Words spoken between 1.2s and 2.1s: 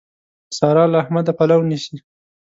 پلو نيسي.